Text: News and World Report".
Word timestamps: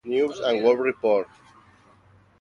News 0.03 0.39
and 0.39 0.63
World 0.63 0.79
Report". 0.79 1.27